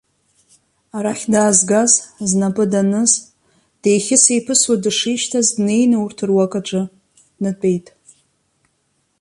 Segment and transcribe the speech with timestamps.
[0.95, 1.91] Арахь даазгаз,
[2.29, 3.11] знапы даныз,
[3.81, 6.81] деихьысеиԥысуа дышишьҭаз, днеины урҭ руакаҿы
[7.35, 7.87] днатәеит.